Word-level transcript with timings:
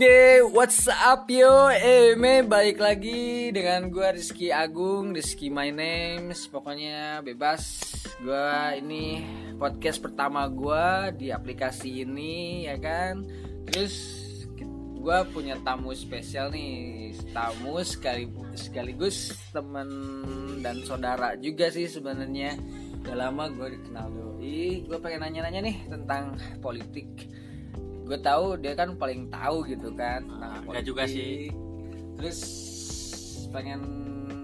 Oke, 0.00 0.56
what's 0.56 0.88
up 0.88 1.28
yo? 1.28 1.68
Eh, 1.68 2.16
me 2.16 2.40
balik 2.40 2.80
lagi 2.80 3.52
dengan 3.52 3.92
gue 3.92 4.08
Rizky 4.16 4.48
Agung, 4.48 5.12
Rizky 5.12 5.52
my 5.52 5.68
name. 5.68 6.32
Pokoknya 6.48 7.20
bebas. 7.20 7.84
Gue 8.16 8.80
ini 8.80 9.20
podcast 9.60 10.00
pertama 10.00 10.48
gue 10.48 11.20
di 11.20 11.28
aplikasi 11.28 12.08
ini, 12.08 12.64
ya 12.64 12.80
kan. 12.80 13.28
Terus 13.68 14.24
gue 14.96 15.18
punya 15.36 15.60
tamu 15.60 15.92
spesial 15.92 16.48
nih, 16.48 17.12
tamu 17.36 17.84
sekaligus, 17.84 18.72
sekaligus 18.72 19.36
teman 19.52 19.84
dan 20.64 20.80
saudara 20.80 21.36
juga 21.36 21.68
sih 21.68 21.84
sebenarnya. 21.84 22.56
Udah 23.04 23.28
lama 23.28 23.52
gue 23.52 23.76
dikenal 23.76 24.08
doi. 24.08 24.80
Gue 24.80 24.96
pengen 24.96 25.28
nanya-nanya 25.28 25.60
nih 25.60 25.76
tentang 25.92 26.40
politik 26.64 27.28
gue 28.10 28.18
tahu 28.18 28.58
dia 28.58 28.74
kan 28.74 28.90
paling 28.92 29.30
tahu 29.30 29.62
gitu 29.64 29.94
kan 29.94 30.26
tentang 30.26 30.66
enggak 30.66 30.82
juga 30.82 31.06
sih. 31.06 31.46
terus 32.18 32.38
pengen 33.48 33.80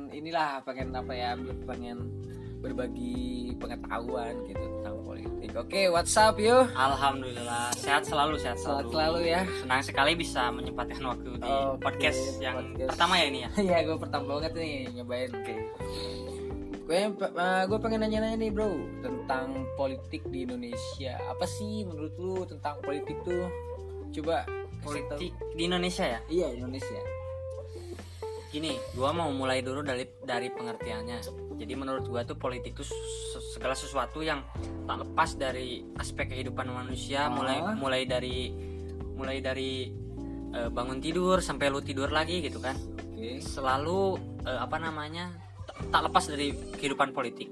inilah 0.08 0.62
pengen 0.62 0.94
apa 0.94 1.10
ya 1.10 1.34
pengen 1.66 2.06
berbagi 2.56 3.52
pengetahuan 3.58 4.32
gitu 4.44 4.62
tentang 4.62 4.96
politik 5.02 5.50
oke 5.52 5.80
what's 5.90 6.14
up 6.14 6.38
yo 6.38 6.62
Alhamdulillah 6.72 7.74
sehat 7.74 8.02
selalu 8.02 8.38
sehat 8.38 8.54
Sehat 8.56 8.86
selalu. 8.86 8.90
selalu 8.90 9.20
ya. 9.28 9.40
Senang 9.60 9.82
sekali 9.82 10.12
bisa 10.14 10.48
menyempatkan 10.50 11.02
waktu 11.04 11.30
di 11.36 11.46
Oke, 11.46 11.78
podcast 11.82 12.20
yang 12.38 12.56
podcast. 12.56 12.90
pertama 12.94 13.14
ya 13.18 13.24
ini 13.28 13.38
ya. 13.44 13.50
ya 13.74 13.78
gue 13.82 13.96
pertama 13.98 14.24
banget 14.38 14.52
nih 14.56 14.72
nyobain 14.94 15.30
oke 15.30 15.54
gue 16.86 16.98
gue 17.66 17.78
pengen 17.78 18.00
nanya-nanya 18.00 18.38
nih 18.38 18.50
bro 18.50 18.70
tentang 19.02 19.66
politik 19.74 20.22
di 20.30 20.46
Indonesia 20.46 21.18
apa 21.26 21.42
sih 21.44 21.82
menurut 21.82 22.14
lu 22.14 22.46
tentang 22.46 22.78
politik 22.80 23.18
tuh 23.22 23.50
coba 24.14 24.46
Politik 24.78 25.34
di 25.52 25.66
Indonesia 25.66 26.06
ya. 26.06 26.20
iya 26.30 26.46
Indonesia 26.48 26.94
Gini, 28.46 28.78
gua 28.94 29.10
mau 29.10 29.28
mulai 29.28 29.60
dulu 29.60 29.82
dari 29.82 30.06
dari 30.22 30.48
pengertiannya. 30.48 31.18
Jadi 31.58 31.72
menurut 31.74 32.06
gua 32.06 32.22
tuh 32.22 32.38
politik 32.38 32.72
itu 32.72 32.86
se- 32.86 33.42
segala 33.52 33.74
sesuatu 33.74 34.22
yang 34.22 34.46
tak 34.86 35.02
lepas 35.02 35.34
dari 35.34 35.84
aspek 35.98 36.30
kehidupan 36.30 36.70
manusia, 36.70 37.26
Ah. 37.26 37.28
mulai 37.28 37.58
mulai 37.74 38.02
dari 38.06 38.54
mulai 39.12 39.42
dari 39.42 39.90
eh, 40.54 40.70
bangun 40.70 41.02
tidur 41.02 41.42
sampai 41.42 41.68
lu 41.68 41.82
tidur 41.82 42.08
lagi 42.08 42.40
gitu 42.40 42.62
kan. 42.62 42.78
oke 42.96 43.42
selalu 43.42 44.16
eh, 44.46 44.56
apa 44.56 44.76
namanya 44.78 45.34
tak, 45.92 46.00
lepas 46.08 46.24
dari 46.28 46.52
kehidupan 46.52 47.12
politik. 47.12 47.48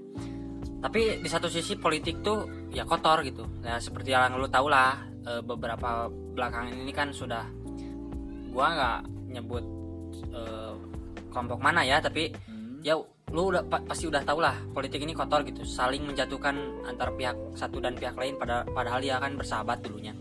Tapi 0.85 1.25
di 1.25 1.29
satu 1.33 1.49
sisi 1.49 1.81
politik 1.81 2.21
tuh 2.21 2.69
ya 2.69 2.85
kotor 2.85 3.25
gitu. 3.25 3.49
Ya 3.65 3.81
seperti 3.81 4.13
yang 4.13 4.37
lu 4.37 4.45
tau 4.53 4.69
lah 4.69 5.01
eh, 5.25 5.41
beberapa 5.41 6.13
belakangan 6.13 6.77
ini 6.77 6.93
kan 6.93 7.09
sudah 7.09 7.49
gua 8.53 8.67
nggak 8.69 9.01
nyebut 9.33 9.65
eh, 10.29 10.75
kelompok 11.33 11.59
mana 11.59 11.83
ya 11.83 11.99
tapi 12.05 12.31
Hmm. 12.47 12.85
ya 12.85 13.01
lu 13.33 13.51
udah 13.51 13.67
pa- 13.67 13.83
pasti 13.83 14.07
udah 14.07 14.23
tau 14.23 14.39
lah 14.39 14.55
politik 14.77 15.01
ini 15.01 15.17
kotor 15.17 15.41
gitu. 15.49 15.65
Saling 15.65 16.05
menjatuhkan 16.05 16.85
antar 16.85 17.17
pihak 17.17 17.35
satu 17.57 17.81
dan 17.81 17.97
pihak 17.97 18.15
lain 18.15 18.37
pada 18.37 18.69
padahal 18.69 19.01
dia 19.01 19.17
kan 19.17 19.35
bersahabat 19.41 19.81
dulunya. 19.83 20.13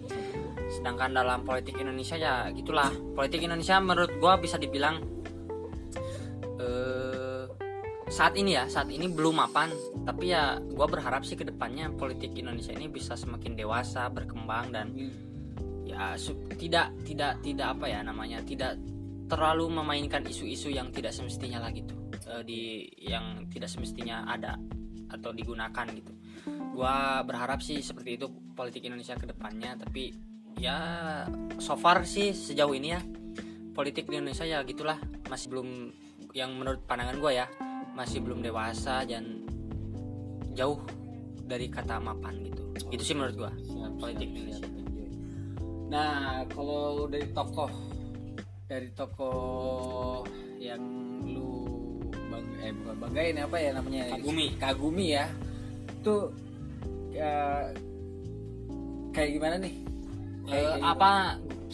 Sedangkan 0.71 1.13
dalam 1.13 1.43
politik 1.45 1.77
Indonesia 1.77 2.15
ya 2.17 2.47
gitulah. 2.55 2.89
Politik 3.13 3.43
Indonesia 3.43 3.77
menurut 3.83 4.15
gua 4.17 4.39
bisa 4.39 4.57
dibilang 4.57 5.03
saat 8.13 8.37
ini 8.37 8.53
ya 8.53 8.69
saat 8.69 8.93
ini 8.93 9.09
belum 9.09 9.41
mapan. 9.41 9.73
Tapi 10.05 10.29
ya 10.29 10.61
gua 10.61 10.85
berharap 10.85 11.25
sih 11.25 11.33
ke 11.33 11.41
depannya 11.41 11.89
politik 11.97 12.37
Indonesia 12.37 12.69
ini 12.69 12.85
bisa 12.85 13.17
semakin 13.17 13.57
dewasa 13.57 14.05
berkembang 14.13 14.69
dan 14.69 14.93
ya 15.81 16.13
su- 16.13 16.45
tidak 16.53 16.93
tidak 17.01 17.41
tidak 17.41 17.73
apa 17.73 17.89
ya 17.89 18.05
namanya 18.05 18.45
tidak 18.45 18.77
terlalu 19.25 19.73
memainkan 19.73 20.21
isu-isu 20.29 20.69
yang 20.69 20.93
tidak 20.93 21.09
semestinya 21.09 21.65
lah 21.65 21.73
gitu. 21.73 21.97
Eh, 22.29 22.43
di 22.45 22.61
yang 23.01 23.49
tidak 23.49 23.73
semestinya 23.73 24.29
ada 24.29 24.61
atau 25.09 25.33
digunakan 25.33 25.85
gitu. 25.89 26.13
Gua 26.77 27.25
berharap 27.25 27.65
sih 27.65 27.81
seperti 27.81 28.21
itu 28.21 28.29
politik 28.53 28.85
Indonesia 28.85 29.17
ke 29.17 29.25
depannya 29.25 29.73
tapi 29.73 30.13
ya 30.61 30.77
so 31.57 31.73
far 31.73 32.05
sih 32.05 32.29
sejauh 32.29 32.77
ini 32.77 32.93
ya 32.93 33.01
politik 33.73 34.05
di 34.05 34.21
Indonesia 34.21 34.45
ya 34.45 34.61
gitulah. 34.61 35.01
Masih 35.33 35.49
belum 35.49 35.69
yang 36.37 36.53
menurut 36.53 36.85
pandangan 36.85 37.17
gua 37.17 37.33
ya 37.33 37.47
masih 37.93 38.19
belum 38.19 38.41
dewasa 38.41 39.05
dan 39.05 39.45
jauh 40.51 40.81
dari 41.43 41.67
kata 41.67 41.97
mapan 41.97 42.41
gitu 42.43 42.63
itu 42.89 43.03
sih 43.03 43.13
menurut 43.13 43.35
gua 43.37 43.51
Siap, 43.59 43.91
politik 43.97 44.27
siap, 44.27 44.35
Indonesia. 44.35 44.65
siap. 44.65 44.81
Nah, 45.89 46.17
kalau 46.49 47.05
dari 47.05 47.27
tokoh 47.29 47.69
dari 48.65 48.89
tokoh 48.91 50.25
yang 50.57 50.81
lu 51.21 51.69
bang 52.09 52.45
eh 52.59 52.71
bukan 52.73 52.95
banggain 52.97 53.37
apa 53.37 53.57
ya 53.57 53.69
namanya? 53.77 54.03
Kagumi. 54.09 54.47
Kagumi 54.57 55.05
ya. 55.13 55.25
Itu 55.93 56.33
ya, 57.13 57.69
kayak 59.13 59.29
gimana 59.31 59.55
nih? 59.61 59.73
Eh, 59.75 60.49
Kayak- 60.49 60.71
kayak 60.73 60.93
apa 60.97 61.11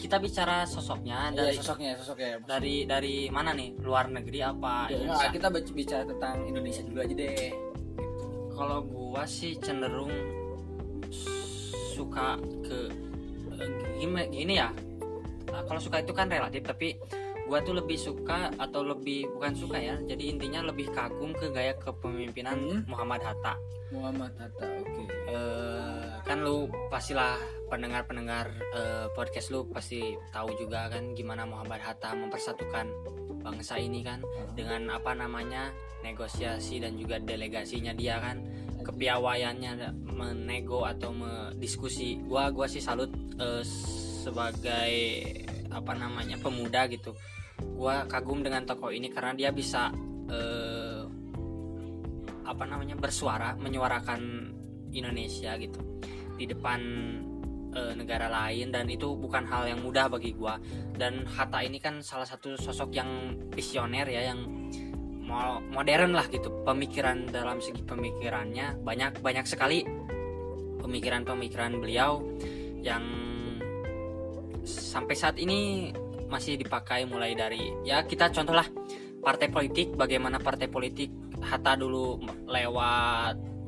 kita 0.00 0.16
bicara 0.16 0.64
sosoknya 0.64 1.28
dari 1.30 1.52
Iya, 1.52 1.60
sosoknya, 1.60 1.90
sosoknya. 1.94 2.40
dari 2.42 2.82
dari 2.82 3.14
mana 3.28 3.52
nih 3.52 3.76
luar 3.78 4.08
negeri 4.08 4.40
apa 4.40 4.88
Ya, 4.88 4.96
Indonesia? 4.98 5.28
kita 5.30 5.46
bicara 5.70 6.02
tentang 6.04 6.36
Indonesia 6.42 6.82
dulu 6.82 6.98
aja 6.98 7.14
deh. 7.14 7.52
kalau 8.50 8.78
gua 8.82 9.24
sih 9.24 9.56
cenderung 9.56 10.12
suka 11.90 12.36
ke 12.62 12.78
eh, 13.54 13.68
gini, 13.96 14.12
gini 14.30 14.56
ya 14.56 14.72
Nah, 15.42 15.66
kalau 15.66 15.76
suka 15.78 15.98
itu 15.98 16.12
kan 16.12 16.28
relatif 16.28 16.62
tapi 16.62 16.94
gua 17.44 17.58
tuh 17.58 17.74
lebih 17.74 17.98
suka 17.98 18.54
atau 18.54 18.86
lebih 18.86 19.26
bukan 19.28 19.50
suka 19.52 19.76
ya 19.76 19.98
jadi 20.00 20.30
intinya 20.30 20.62
lebih 20.64 20.88
kagum 20.88 21.32
ke 21.32 21.50
gaya 21.50 21.74
kepemimpinan 21.74 22.54
Hmm. 22.54 22.80
Muhammad 22.86 23.18
Hatta 23.20 23.58
Muhammad 23.90 24.30
Hatta, 24.36 24.62
oke. 24.62 25.02
Eh, 25.26 25.99
kan 26.30 26.46
lu 26.46 26.70
pastilah 26.86 27.34
pendengar-pendengar 27.66 28.54
eh, 28.70 29.10
podcast 29.18 29.50
lu 29.50 29.66
pasti 29.66 30.14
tahu 30.30 30.54
juga 30.54 30.86
kan 30.86 31.10
gimana 31.10 31.42
Muhammad 31.42 31.82
Hatta 31.82 32.14
mempersatukan 32.14 32.86
bangsa 33.42 33.82
ini 33.82 34.06
kan 34.06 34.22
dengan 34.54 34.94
apa 34.94 35.10
namanya 35.18 35.74
negosiasi 36.06 36.78
dan 36.78 36.94
juga 36.94 37.18
delegasinya 37.18 37.90
dia 37.98 38.22
kan. 38.22 38.46
Kepiawaiannya 38.80 39.92
menego 40.06 40.86
atau 40.86 41.10
mendiskusi. 41.10 42.22
Gua 42.22 42.54
gua 42.54 42.70
sih 42.70 42.78
salut 42.78 43.10
eh, 43.42 43.66
sebagai 44.22 44.94
apa 45.66 45.98
namanya 45.98 46.38
pemuda 46.38 46.86
gitu. 46.86 47.10
Gua 47.74 48.06
kagum 48.06 48.46
dengan 48.46 48.62
tokoh 48.62 48.94
ini 48.94 49.10
karena 49.10 49.34
dia 49.34 49.50
bisa 49.50 49.90
eh, 50.30 51.02
apa 52.46 52.64
namanya 52.70 52.94
bersuara 52.94 53.58
menyuarakan 53.58 54.22
Indonesia 54.94 55.58
gitu 55.58 55.90
di 56.40 56.48
depan 56.48 56.80
eh, 57.76 57.92
negara 57.92 58.32
lain 58.32 58.72
dan 58.72 58.88
itu 58.88 59.12
bukan 59.12 59.44
hal 59.44 59.68
yang 59.68 59.84
mudah 59.84 60.08
bagi 60.08 60.32
gua. 60.32 60.56
Dan 60.96 61.28
Hatta 61.28 61.60
ini 61.60 61.76
kan 61.76 62.00
salah 62.00 62.24
satu 62.24 62.56
sosok 62.56 62.96
yang 62.96 63.36
visioner 63.52 64.08
ya 64.08 64.32
yang 64.32 64.40
mo- 65.20 65.60
modern 65.68 66.16
lah 66.16 66.24
gitu. 66.32 66.48
Pemikiran 66.64 67.28
dalam 67.28 67.60
segi 67.60 67.84
pemikirannya 67.84 68.80
banyak 68.80 69.20
banyak 69.20 69.44
sekali. 69.44 69.84
Pemikiran-pemikiran 70.80 71.76
beliau 71.76 72.24
yang 72.80 73.04
sampai 74.64 75.12
saat 75.12 75.36
ini 75.36 75.92
masih 76.30 76.56
dipakai 76.56 77.04
mulai 77.04 77.34
dari 77.34 77.74
ya 77.82 78.06
kita 78.06 78.30
contohlah 78.30 78.64
partai 79.20 79.50
politik 79.52 79.98
bagaimana 79.98 80.38
partai 80.40 80.70
politik 80.70 81.10
Hatta 81.40 81.74
dulu 81.74 82.20
lewat 82.46 83.59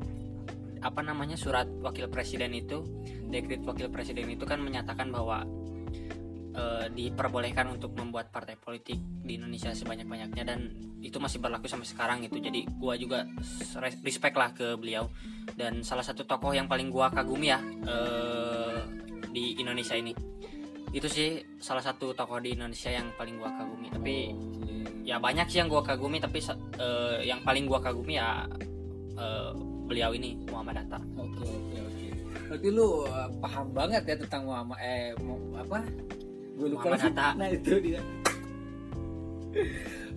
apa 0.83 0.99
namanya 0.99 1.39
surat 1.39 1.65
wakil 1.79 2.11
presiden 2.11 2.51
itu 2.51 2.83
dekret 3.31 3.63
wakil 3.63 3.87
presiden 3.87 4.27
itu 4.27 4.43
kan 4.43 4.59
menyatakan 4.59 5.09
bahwa 5.09 5.47
eh, 6.53 6.85
diperbolehkan 6.91 7.71
untuk 7.71 7.95
membuat 7.95 8.29
partai 8.29 8.59
politik 8.59 8.99
di 9.23 9.39
Indonesia 9.39 9.71
sebanyak-banyaknya 9.71 10.43
dan 10.43 10.59
itu 11.03 11.19
masih 11.19 11.39
berlaku 11.43 11.67
sampai 11.67 11.87
sekarang 11.87 12.17
gitu. 12.23 12.39
Jadi 12.39 12.67
gua 12.79 12.95
juga 12.95 13.27
res- 13.79 13.99
respect 14.03 14.35
lah 14.35 14.51
ke 14.55 14.75
beliau. 14.79 15.07
Dan 15.55 15.83
salah 15.83 16.03
satu 16.03 16.23
tokoh 16.23 16.55
yang 16.55 16.67
paling 16.67 16.91
gua 16.91 17.11
kagumi 17.11 17.51
ya 17.51 17.59
eh, 17.63 18.79
di 19.31 19.59
Indonesia 19.59 19.95
ini. 19.95 20.13
Itu 20.93 21.09
sih 21.09 21.41
salah 21.57 21.81
satu 21.81 22.13
tokoh 22.13 22.37
di 22.39 22.53
Indonesia 22.53 22.91
yang 22.93 23.11
paling 23.17 23.35
gua 23.39 23.51
kagumi. 23.51 23.87
Tapi 23.91 24.15
ya 25.03 25.19
banyak 25.19 25.51
sih 25.51 25.59
yang 25.59 25.67
gua 25.67 25.83
kagumi 25.83 26.23
tapi 26.23 26.39
eh, 26.79 27.27
yang 27.27 27.43
paling 27.43 27.67
gua 27.67 27.83
kagumi 27.83 28.15
ya 28.15 28.47
eh, 29.23 29.49
beliau 29.87 30.11
ini 30.11 30.35
Muhammad 30.51 30.83
Hatta 30.83 30.99
Oke 31.15 31.43
oke 31.47 31.77
oke. 31.79 32.07
Berarti 32.51 32.67
lu 32.69 33.07
uh, 33.07 33.29
paham 33.39 33.67
banget 33.71 34.03
ya 34.03 34.15
tentang 34.19 34.43
Muhammad 34.45 34.77
eh 34.83 35.15
apa? 35.57 35.79
Gue 36.59 36.67
lupa. 36.69 36.85
Muhammad. 36.91 37.01
Hatta. 37.01 37.27
Nah 37.39 37.49
itu 37.49 37.73
dia. 37.81 38.01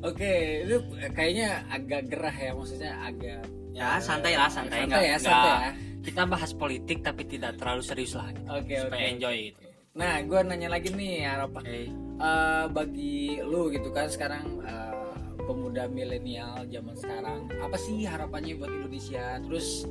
Oke, 0.05 0.32
itu 0.69 0.76
kayaknya 1.17 1.64
agak 1.73 2.12
gerah 2.12 2.37
ya 2.37 2.50
maksudnya 2.53 2.93
agak 3.00 3.41
ya 3.76 4.00
santai 4.00 4.32
lah 4.32 4.49
santai 4.49 4.88
santai 4.88 5.05
ya, 5.05 5.17
santai 5.20 5.52
ya. 5.52 5.70
kita 6.00 6.23
bahas 6.25 6.50
politik 6.56 7.05
tapi 7.05 7.29
tidak 7.29 7.61
terlalu 7.61 7.85
serius 7.85 8.17
lah 8.17 8.32
gitu. 8.32 8.49
Oke 8.49 8.73
oke. 8.73 8.82
supaya 8.88 9.05
enjoy 9.12 9.37
gitu 9.52 9.64
nah 9.97 10.20
gue 10.20 10.41
nanya 10.44 10.69
lagi 10.69 10.93
nih 10.93 11.25
harapan 11.25 11.62
Oke. 11.64 11.81
eh, 12.20 12.64
bagi 12.69 13.41
lu 13.41 13.73
gitu 13.73 13.88
kan 13.97 14.09
sekarang 14.12 14.44
eh, 14.61 14.93
pemuda 15.46 15.87
milenial 15.87 16.66
zaman 16.66 16.93
sekarang 16.93 17.38
apa 17.56 17.76
sih 17.76 18.02
harapannya 18.02 18.54
buat 18.54 18.69
Indonesia 18.69 19.38
terus 19.40 19.87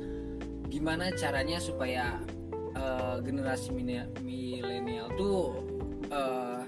gimana 0.66 1.08
caranya 1.12 1.56
supaya 1.56 2.20
eh, 2.72 3.16
generasi 3.20 3.72
milenial 3.72 5.08
tuh 5.14 5.56
eh, 6.06 6.60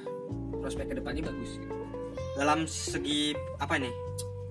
prospek 0.58 0.88
ke 0.88 0.96
depannya 0.96 1.22
bagus 1.24 1.56
gitu 1.56 1.76
Dalam 2.34 2.64
segi 2.64 3.34
apa 3.58 3.76
nih? 3.76 3.90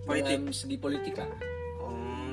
Politik. 0.04 0.38
dalam 0.38 0.52
segi 0.52 0.78
politik 0.78 1.16
lah 1.16 1.32
Oh, 1.80 2.32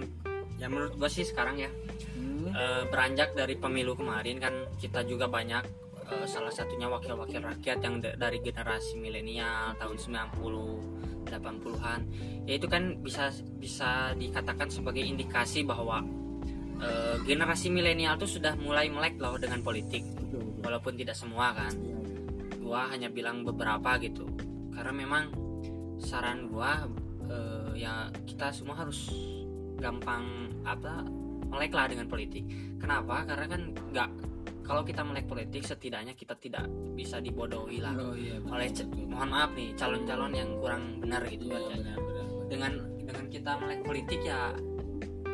ya 0.57 0.67
menurut 0.67 0.95
gua 0.95 1.09
sih 1.09 1.23
sekarang 1.23 1.59
ya 1.59 1.71
Hmm. 2.15 2.47
eh, 2.47 2.85
beranjak 2.87 3.33
dari 3.33 3.55
pemilu 3.55 3.95
kemarin 3.95 4.39
kan 4.39 4.53
kita 4.77 5.03
juga 5.03 5.27
banyak 5.27 5.65
salah 6.25 6.53
satunya 6.53 6.85
wakil-wakil 6.85 7.41
rakyat 7.41 7.79
yang 7.81 7.97
da- 7.97 8.15
dari 8.15 8.39
generasi 8.39 8.95
milenial 8.95 9.73
tahun 9.75 9.97
90 9.97 10.94
80-an 11.27 12.01
ya 12.45 12.55
itu 12.57 12.67
kan 12.69 13.01
bisa 13.01 13.33
bisa 13.57 14.13
dikatakan 14.15 14.69
sebagai 14.69 15.01
indikasi 15.01 15.65
bahwa 15.65 16.05
eh, 16.81 17.17
generasi 17.25 17.73
milenial 17.73 18.21
tuh 18.21 18.29
sudah 18.29 18.55
mulai 18.61 18.91
melek 18.93 19.17
loh 19.19 19.37
dengan 19.41 19.61
politik. 19.65 20.05
Betul, 20.05 20.43
betul. 20.45 20.63
walaupun 20.65 20.93
tidak 20.99 21.17
semua 21.17 21.55
kan. 21.57 21.73
Gua 22.61 22.89
hanya 22.89 23.13
bilang 23.13 23.45
beberapa 23.45 23.97
gitu. 24.01 24.25
Karena 24.73 24.93
memang 24.93 25.25
saran 26.01 26.49
gua 26.51 26.85
eh, 27.29 27.71
ya 27.81 28.09
kita 28.29 28.53
semua 28.53 28.77
harus 28.85 29.09
gampang 29.79 30.53
apa 30.65 31.05
melek 31.49 31.73
lah 31.73 31.87
dengan 31.89 32.07
politik. 32.09 32.45
Kenapa? 32.81 33.25
Karena 33.25 33.47
kan 33.47 33.63
nggak 33.73 34.11
kalau 34.65 34.81
kita 34.81 35.05
melek 35.05 35.29
politik 35.29 35.63
setidaknya 35.63 36.13
kita 36.13 36.35
tidak 36.35 36.65
bisa 36.97 37.21
dibodohi 37.21 37.79
lah 37.79 37.93
Oh, 37.95 38.17
iya, 38.17 38.41
betul, 38.41 38.53
oleh 38.57 38.69
betul. 38.73 39.05
mohon 39.07 39.29
maaf 39.29 39.51
nih 39.53 39.69
calon-calon 39.77 40.33
yang 40.33 40.51
kurang 40.59 40.83
benar 40.99 41.23
gitu 41.29 41.45
Iya, 41.47 41.61
benar, 41.61 41.97
benar. 42.01 42.27
dengan 42.49 42.73
dengan 43.05 43.25
kita 43.29 43.51
melek 43.61 43.81
politik 43.85 44.21
ya 44.21 44.41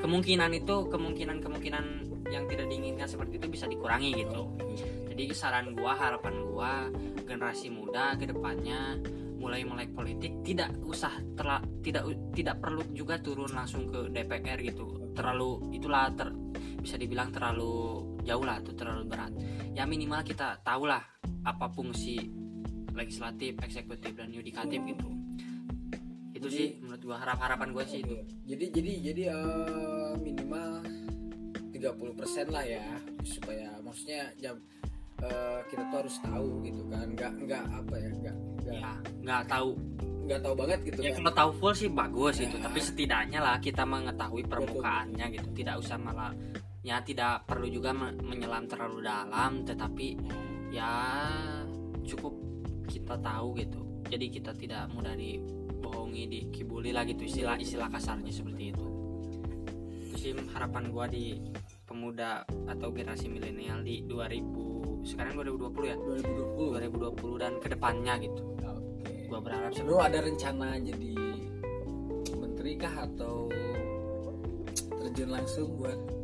kemungkinan 0.01 0.51
itu 0.53 0.77
kemungkinan 0.89 1.37
kemungkinan 1.39 1.85
yang 2.31 2.45
tidak 2.47 2.67
diinginkan 2.67 3.07
seperti 3.07 3.39
itu 3.39 3.47
bisa 3.47 3.67
dikurangi 3.67 4.11
gitu 4.17 4.51
Oke. 4.51 4.75
jadi 5.13 5.23
saran 5.31 5.75
gua 5.75 5.95
harapan 5.95 6.35
gua 6.47 6.73
generasi 7.27 7.71
muda 7.71 8.15
ke 8.17 8.27
depannya 8.27 8.99
mulai 9.41 9.65
melek 9.65 9.97
politik 9.97 10.37
tidak 10.45 10.69
usah 10.85 11.11
terla- 11.33 11.65
tidak 11.81 12.05
tidak 12.37 12.61
perlu 12.61 12.85
juga 12.93 13.17
turun 13.19 13.49
langsung 13.51 13.89
ke 13.89 14.13
DPR 14.13 14.61
gitu 14.61 15.13
terlalu 15.17 15.65
itulah 15.73 16.13
ter, 16.13 16.29
bisa 16.81 16.97
dibilang 16.97 17.29
terlalu 17.29 18.01
jauh 18.23 18.43
lah 18.43 18.59
itu 18.59 18.73
terlalu 18.73 19.05
berat. 19.07 19.33
Ya 19.71 19.85
minimal 19.85 20.21
kita 20.23 20.59
tahulah 20.61 21.01
apa 21.43 21.67
fungsi 21.69 22.21
legislatif 22.91 23.57
eksekutif 23.61 24.13
dan 24.13 24.29
yudikatif 24.29 24.81
gitu. 24.83 25.09
Itu 26.33 26.49
Jadi- 26.49 26.57
sih 26.57 26.69
menurut 26.81 27.03
gua 27.03 27.17
harap 27.19 27.39
harapan 27.39 27.69
gua 27.71 27.85
sih 27.85 28.01
itu. 28.01 28.17
Jadi 28.45 28.65
jadi 28.73 28.93
jadi 29.07 29.23
eh, 29.31 30.13
minimal 30.19 30.69
30% 31.71 32.49
lah 32.51 32.65
ya 32.65 32.85
supaya 33.23 33.73
maksudnya 33.81 34.29
jam 34.37 34.57
eh, 35.21 35.61
kita 35.69 35.83
tuh 35.87 35.97
harus 36.01 36.17
tahu 36.19 36.51
gitu 36.63 36.83
kan. 36.89 37.07
Nggak 37.09 37.33
nggak 37.41 37.65
apa 37.71 37.95
ya 37.97 38.11
nggak 38.19 38.37
nggak 38.65 38.75
ya 38.75 38.93
nggak 39.21 39.43
tahu. 39.47 39.71
Nggak 40.21 40.41
tahu 40.41 40.55
banget 40.55 40.79
gitu 40.87 40.99
ya 41.01 41.11
kan. 41.11 41.17
kalau 41.19 41.33
tahu 41.35 41.51
full 41.59 41.75
sih 41.75 41.91
bagus 41.91 42.37
itu 42.39 42.55
Ya. 42.55 42.63
tapi 42.63 42.79
setidaknya 42.79 43.39
lah 43.41 43.57
kita 43.59 43.83
mengetahui 43.83 44.45
permukaannya 44.45 45.27
gitu. 45.31 45.49
Tidak 45.55 45.75
usah 45.77 45.97
malah 45.97 46.31
ya 46.81 47.05
tidak 47.05 47.45
perlu 47.45 47.69
juga 47.69 47.93
me- 47.93 48.17
menyelam 48.25 48.65
terlalu 48.65 49.05
dalam 49.05 49.69
tetapi 49.69 50.17
ya 50.73 50.89
cukup 52.07 52.35
kita 52.89 53.21
tahu 53.21 53.49
gitu. 53.61 53.81
Jadi 54.11 54.27
kita 54.33 54.57
tidak 54.57 54.91
mudah 54.91 55.15
dibohongi 55.15 56.27
dikibuli 56.27 56.91
lah 56.91 57.05
gitu 57.07 57.29
istilah 57.29 57.61
istilah 57.61 57.93
kasarnya 57.93 58.33
seperti 58.33 58.73
itu. 58.73 58.87
Itu 60.11 60.17
sih 60.17 60.33
harapan 60.57 60.91
gua 60.91 61.07
di 61.07 61.39
pemuda 61.85 62.43
atau 62.67 62.89
generasi 62.91 63.29
milenial 63.29 63.83
di 63.85 64.03
2000 64.07 65.05
sekarang 65.07 65.37
2020 65.39 65.91
ya? 65.91 65.97
2020 65.97 66.81
2020 66.93 67.43
dan 67.43 67.53
ke 67.61 67.69
depannya 67.71 68.15
gitu. 68.25 68.43
Oke. 68.57 69.29
Gua 69.29 69.39
berharap 69.39 69.71
lu 69.85 69.97
ada 70.01 70.19
rencana 70.19 70.81
jadi 70.81 71.13
menteri 72.35 72.73
kah 72.81 73.07
atau 73.07 73.47
terjun 75.01 75.31
langsung 75.33 75.77
buat 75.79 76.20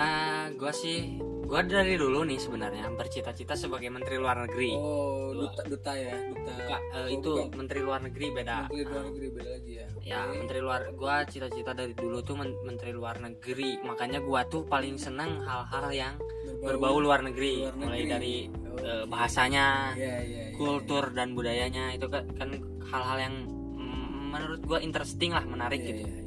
Ya, 0.00 0.16
gua 0.56 0.72
sih, 0.72 1.20
gua 1.44 1.60
dari 1.60 1.92
dulu 1.94 2.24
nih 2.24 2.40
sebenarnya 2.40 2.88
bercita-cita 2.90 3.52
sebagai 3.52 3.92
menteri 3.92 4.16
luar 4.16 4.40
negeri. 4.40 4.72
oh 4.72 5.28
duta 5.30 5.60
duta 5.62 5.92
ya 5.92 6.16
duta 6.24 6.52
Bukan, 6.56 6.80
eh, 6.80 6.96
Oh, 6.96 7.06
itu 7.10 7.32
bukan. 7.38 7.52
menteri 7.54 7.80
luar 7.80 8.00
negeri 8.00 8.26
beda. 8.32 8.56
menteri 8.64 8.84
luar 8.86 9.04
negeri 9.06 9.26
beda 9.30 9.50
lagi 9.50 9.72
ya 9.74 9.86
Ya, 10.00 10.20
menteri 10.26 10.58
luar, 10.58 10.80
gua 10.94 11.14
cita-cita 11.22 11.70
dari 11.72 11.92
dulu 11.92 12.18
tuh 12.22 12.32
men- 12.34 12.56
menteri 12.62 12.90
luar 12.90 13.20
negeri. 13.20 13.76
Makanya 13.82 14.18
gua 14.20 14.40
tuh 14.44 14.64
paling 14.64 14.96
senang 14.96 15.44
hal-hal 15.44 15.86
yang 15.90 16.14
berbau 16.58 16.96
luar 16.96 17.20
negeri, 17.20 17.60
luar 17.62 17.76
mulai 17.76 18.00
negeri. 18.00 18.08
dari 18.10 18.34
Oke. 18.48 18.80
eh, 18.82 19.04
bahasanya, 19.04 19.66
Iya, 19.94 20.16
iya, 20.18 20.42
iya. 20.46 20.56
kultur 20.56 21.12
dan 21.12 21.32
budayanya 21.32 21.92
itu 21.92 22.06
kan, 22.06 22.24
kan 22.34 22.48
hal-hal 22.86 23.18
yang 23.20 23.34
mm, 23.76 24.04
menurut 24.30 24.60
gua 24.62 24.80
interesting 24.80 25.30
lah, 25.30 25.44
menarik 25.44 25.76
Iya, 25.78 25.88
gitu. 25.90 26.02
iya, 26.02 26.16
iya. 26.16 26.24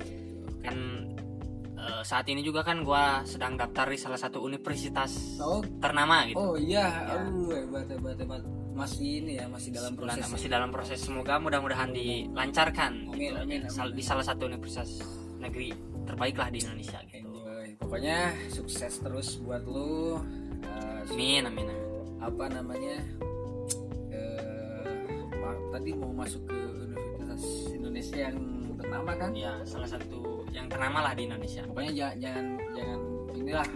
Kan 0.61 0.77
eh, 1.83 2.01
saat 2.01 2.25
ini 2.25 2.39
juga 2.39 2.61
kan 2.61 2.81
gua 2.81 3.03
sedang 3.23 3.53
daftar 3.53 3.85
di 3.85 3.97
salah 3.97 4.15
satu 4.15 4.39
universitas 4.39 5.35
Oh, 5.37 5.59
ternama 5.77 6.23
gitu. 6.25 6.37
oh 6.37 6.55
iya, 6.55 6.87
Ya. 7.03 7.19
aduh 7.19 7.51
hebat 7.51 7.87
hebat 7.87 8.15
hebat. 8.17 8.41
Masih 8.73 9.21
ini 9.21 9.37
ya, 9.37 9.45
masih 9.45 9.69
dalam 9.69 9.93
Bulan- 9.93 10.17
proses. 10.17 10.33
masih 10.33 10.49
dalam 10.49 10.69
proses 10.69 10.97
semoga 10.97 11.37
mudah-mudahan 11.37 11.93
dilancarkan 11.93 13.05
Amin, 13.05 13.19
gitu. 13.29 13.37
amin, 13.37 13.59
Sal- 13.69 13.93
amin. 13.93 13.97
di 13.97 14.03
salah 14.03 14.25
satu 14.25 14.47
universitas 14.47 14.97
negeri 15.37 15.69
terbaik 16.03 16.33
lah 16.33 16.49
di 16.49 16.57
Indonesia 16.59 16.97
gitu 17.05 17.21
Enjoy. 17.21 17.67
Pokoknya 17.77 18.17
sukses 18.49 18.97
terus 18.97 19.37
buat 19.37 19.61
lu. 19.63 20.17
Eh, 20.63 21.11
amin 21.11 21.43
amin 21.45 21.67
amin 21.67 21.79
apa 22.17 22.45
namanya? 22.49 22.97
eh 24.09 24.87
tadi 25.69 25.91
mau 25.93 26.11
masuk 26.11 26.41
ke 26.45 26.55
Universitas 26.55 27.43
Indonesia 27.69 28.17
yang 28.23 28.37
ternama 28.73 29.11
kan? 29.13 29.31
ya 29.33 29.53
salah 29.63 29.89
satu 29.89 30.22
yang 30.53 30.67
ternama 30.69 31.09
lah 31.09 31.13
di 31.17 31.25
Indonesia 31.25 31.61
Pokoknya 31.65 31.91
jangan 31.97 32.15
jangan 32.21 32.47
jangan 32.77 32.99
inilah. 33.33 33.69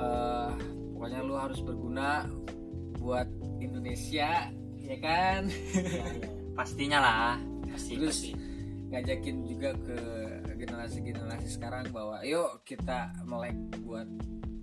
eh 0.00 0.52
pokoknya 0.96 1.20
lu 1.24 1.34
harus 1.36 1.60
berguna 1.64 2.28
buat 3.00 3.24
Indonesia, 3.60 4.52
ya 4.76 4.96
kan? 5.00 5.48
pastinya 6.58 6.98
lah 7.00 7.36
pasti 7.72 7.96
Terus 7.96 8.18
pasti 8.20 8.32
ngajakin 8.90 9.36
juga 9.46 9.70
ke 9.78 9.98
generasi-generasi 10.60 11.48
sekarang 11.48 11.88
bahwa 11.94 12.20
yuk 12.26 12.60
kita 12.66 13.14
melek 13.22 13.54
buat 13.86 14.04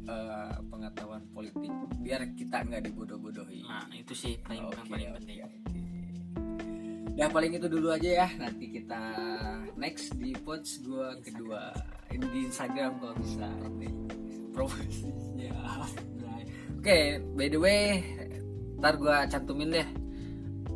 eh, 0.06 0.56
pengetahuan 0.68 1.24
politik 1.32 1.72
biar 2.04 2.22
kita 2.36 2.62
nggak 2.68 2.92
dibodoh-bodohi. 2.92 3.64
nah 3.66 3.88
itu 3.96 4.14
sih 4.14 4.36
paling 4.44 4.68
yang 4.68 4.88
paling 4.92 5.10
oke, 5.10 5.18
penting 5.24 5.38
Ya 7.18 7.26
paling 7.26 7.58
itu 7.58 7.66
dulu 7.66 7.90
aja 7.90 8.26
ya. 8.26 8.28
Nanti 8.38 8.70
kita 8.70 9.02
next 9.74 10.14
di 10.22 10.38
pods 10.38 10.86
gua 10.86 11.18
kedua 11.18 11.74
ini 12.14 12.26
di 12.30 12.40
Instagram 12.46 13.02
kalau 13.02 13.16
bisa 13.18 13.50
ini 13.74 13.90
promosinya. 14.54 15.50
Oke, 16.78 17.20
by 17.34 17.48
the 17.50 17.58
way, 17.60 18.06
ntar 18.78 19.02
gua 19.02 19.26
cantumin 19.26 19.74
deh. 19.74 19.88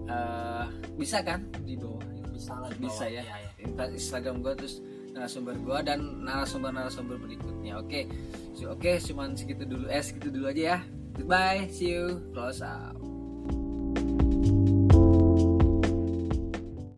Eh, 0.10 0.65
bisa 0.98 1.21
kan 1.21 1.45
di 1.62 1.77
bawah? 1.77 2.01
bisa 2.33 2.57
lah 2.57 2.74
Bisa 2.74 3.05
ya. 3.05 3.21
ya, 3.21 3.36
ya. 3.38 3.50
Insta- 3.62 3.93
Instagram 3.93 4.41
gua 4.41 4.57
terus 4.57 4.81
narasumber 5.13 5.55
gua 5.62 5.86
dan 5.86 6.25
narasumber-narasumber 6.25 7.21
berikutnya. 7.21 7.77
Oke. 7.77 8.10
So, 8.57 8.74
Oke, 8.74 8.98
cuman 8.98 9.38
segitu 9.38 9.63
dulu. 9.69 9.86
Eh, 9.93 10.01
segitu 10.01 10.33
dulu 10.33 10.50
aja 10.50 10.63
ya. 10.75 10.79
Goodbye. 11.13 11.69
See 11.69 11.93
you. 11.93 12.17
Close 12.33 12.65
out. 12.65 13.00